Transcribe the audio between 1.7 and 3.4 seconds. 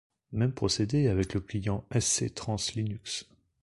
sc_trans_linux.